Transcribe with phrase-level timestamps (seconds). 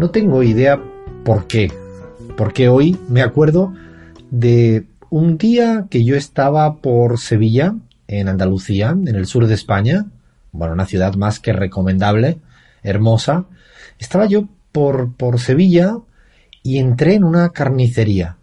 [0.00, 0.82] No tengo idea
[1.26, 1.70] por qué.
[2.34, 3.74] Porque hoy me acuerdo
[4.30, 7.74] de un día que yo estaba por Sevilla,
[8.08, 10.06] en Andalucía, en el sur de España,
[10.52, 12.38] bueno, una ciudad más que recomendable,
[12.82, 13.44] hermosa.
[13.98, 15.98] Estaba yo por, por Sevilla
[16.62, 18.38] y entré en una carnicería.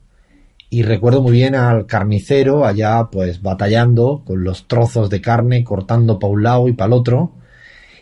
[0.70, 6.20] Y recuerdo muy bien al carnicero allá pues batallando con los trozos de carne, cortando
[6.20, 7.32] para un lado y para el otro.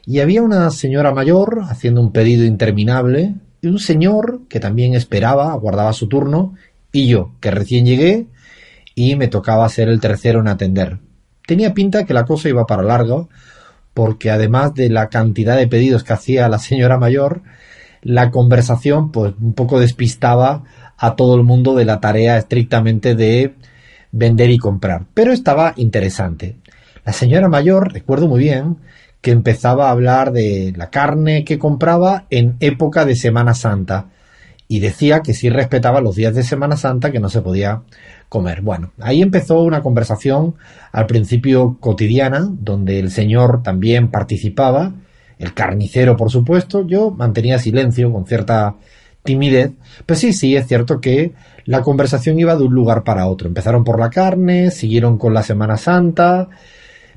[0.05, 3.35] Y había una señora mayor haciendo un pedido interminable
[3.67, 6.55] un señor que también esperaba, aguardaba su turno,
[6.91, 8.27] y yo, que recién llegué
[8.95, 10.99] y me tocaba ser el tercero en atender.
[11.45, 13.29] Tenía pinta que la cosa iba para largo,
[13.93, 17.43] porque además de la cantidad de pedidos que hacía la señora mayor,
[18.01, 20.63] la conversación pues un poco despistaba
[20.97, 23.55] a todo el mundo de la tarea estrictamente de
[24.11, 25.05] vender y comprar.
[25.13, 26.55] Pero estaba interesante.
[27.03, 28.77] La señora mayor, recuerdo muy bien,
[29.25, 34.09] que empezaba a hablar de la carne que compraba en época de Semana Santa
[34.67, 37.81] y decía que sí respetaba los días de Semana Santa que no se podía
[38.29, 38.61] comer.
[38.61, 40.53] Bueno, ahí empezó una conversación
[40.91, 44.93] al principio cotidiana donde el señor también participaba,
[45.39, 48.75] el carnicero por supuesto, yo mantenía silencio con cierta
[49.23, 49.71] timidez,
[50.05, 51.33] pues sí, sí, es cierto que
[51.65, 53.47] la conversación iba de un lugar para otro.
[53.47, 56.47] Empezaron por la carne, siguieron con la Semana Santa,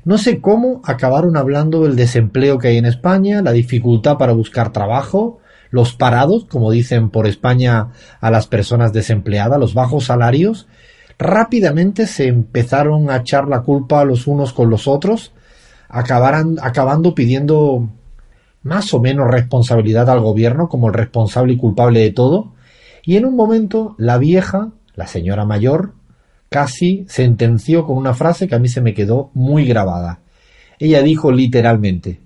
[0.05, 4.71] no sé cómo acabaron hablando del desempleo que hay en España, la dificultad para buscar
[4.71, 5.39] trabajo,
[5.71, 7.89] los parados, como dicen por España
[8.21, 10.67] a las personas desempleadas, los bajos salarios.
[11.17, 15.33] Rápidamente se empezaron a echar la culpa los unos con los otros,
[15.89, 17.89] acabaran, acabando pidiendo
[18.63, 22.53] más o menos responsabilidad al gobierno como el responsable y culpable de todo.
[23.03, 25.93] Y en un momento la vieja, la señora mayor,
[26.49, 30.19] casi sentenció con una frase que a mí se me quedó muy grabada.
[30.79, 32.19] Ella dijo literalmente,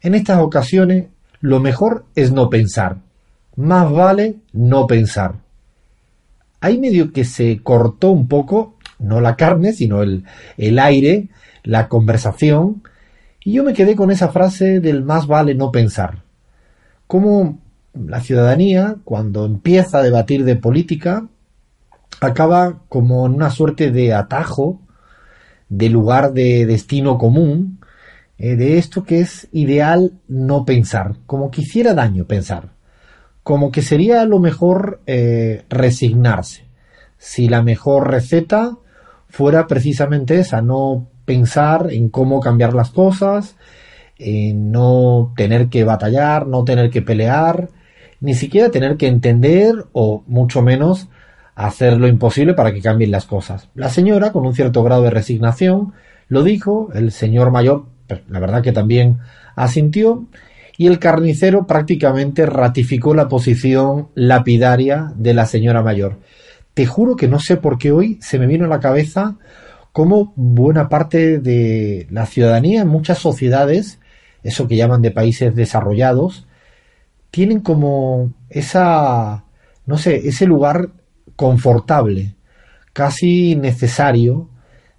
[0.00, 1.06] en estas ocasiones
[1.40, 2.98] lo mejor es no pensar,
[3.56, 5.34] más vale no pensar.
[6.60, 10.24] Ahí medio que se cortó un poco, no la carne, sino el,
[10.56, 11.28] el aire,
[11.62, 12.82] la conversación,
[13.44, 16.22] y yo me quedé con esa frase del más vale no pensar.
[17.06, 17.58] Como
[17.94, 21.26] la ciudadanía, cuando empieza a debatir de política,
[22.20, 24.80] acaba como en una suerte de atajo,
[25.68, 27.80] de lugar de destino común,
[28.38, 32.70] eh, de esto que es ideal no pensar, como que hiciera daño pensar,
[33.42, 36.64] como que sería lo mejor eh, resignarse.
[37.18, 38.76] Si la mejor receta
[39.28, 43.56] fuera precisamente esa, no pensar en cómo cambiar las cosas,
[44.18, 47.68] en no tener que batallar, no tener que pelear,
[48.20, 51.08] ni siquiera tener que entender o mucho menos
[51.54, 53.68] hacer lo imposible para que cambien las cosas.
[53.74, 55.92] La señora, con un cierto grado de resignación,
[56.28, 59.18] lo dijo, el señor mayor, pues, la verdad que también
[59.54, 60.26] asintió,
[60.76, 66.18] y el carnicero prácticamente ratificó la posición lapidaria de la señora mayor.
[66.74, 69.36] Te juro que no sé por qué hoy se me vino a la cabeza
[69.92, 74.00] cómo buena parte de la ciudadanía en muchas sociedades,
[74.42, 76.48] eso que llaman de países desarrollados,
[77.30, 79.44] tienen como esa,
[79.86, 80.90] no sé, ese lugar
[81.36, 82.34] confortable,
[82.92, 84.48] casi necesario,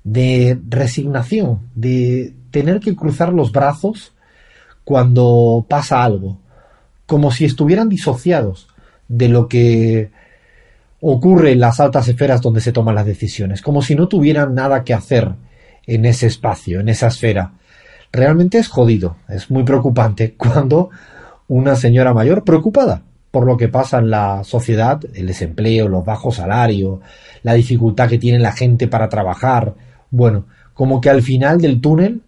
[0.03, 4.13] de resignación, de tener que cruzar los brazos
[4.83, 6.39] cuando pasa algo,
[7.05, 8.67] como si estuvieran disociados
[9.07, 10.11] de lo que
[11.01, 14.83] ocurre en las altas esferas donde se toman las decisiones, como si no tuvieran nada
[14.83, 15.33] que hacer
[15.87, 17.53] en ese espacio, en esa esfera.
[18.11, 20.91] Realmente es jodido, es muy preocupante cuando
[21.47, 23.01] una señora mayor preocupada
[23.35, 27.01] por lo que pasa en la sociedad, el desempleo, los bajos salarios,
[27.43, 29.73] la dificultad que tiene la gente para trabajar.
[30.09, 32.21] Bueno, como que al final del túnel,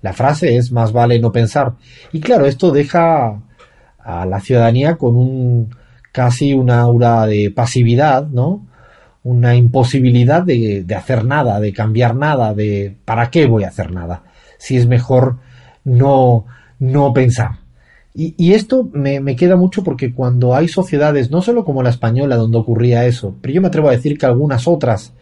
[0.00, 1.74] la frase es más vale no pensar.
[2.12, 3.42] Y claro, esto deja
[3.98, 5.76] a la ciudadanía con un
[6.12, 8.66] casi una aura de pasividad, ¿no?
[9.22, 13.92] Una imposibilidad de, de hacer nada, de cambiar nada, de ¿para qué voy a hacer
[13.92, 14.22] nada?
[14.56, 15.40] Si es mejor
[15.84, 16.46] no,
[16.78, 17.63] no pensar.
[18.16, 22.58] Y, esto me, queda mucho porque cuando hay sociedades, no solo como la española, donde
[22.58, 25.14] ocurría eso, pero yo me atrevo a decir que algunas otras,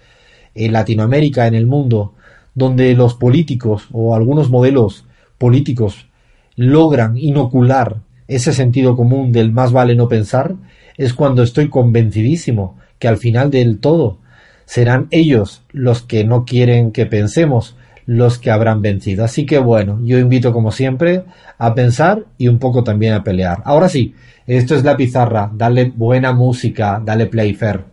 [0.55, 2.13] en Latinoamérica, en el mundo,
[2.55, 5.07] donde los políticos o algunos modelos
[5.39, 6.07] políticos
[6.55, 10.57] logran inocular ese sentido común del más vale no pensar,
[10.99, 14.19] es cuando estoy convencidísimo que al final del todo
[14.67, 17.75] serán ellos los que no quieren que pensemos,
[18.07, 19.25] los que habrán vencido.
[19.25, 21.25] Así que bueno, yo invito como siempre
[21.59, 23.63] a pensar y un poco también a pelear.
[23.65, 24.15] Ahora sí,
[24.47, 27.85] esto es la pizarra, dale buena música, dale play fair.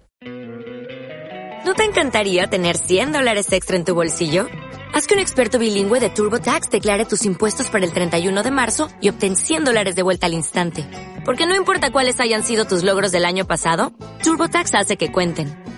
[1.66, 4.48] ¿No te encantaría tener 100 dólares extra en tu bolsillo?
[4.92, 8.90] Haz que un experto bilingüe de TurboTax declare tus impuestos para el 31 de marzo
[9.02, 10.86] y obtén 100 dólares de vuelta al instante.
[11.26, 15.69] Porque no importa cuáles hayan sido tus logros del año pasado, TurboTax hace que cuenten.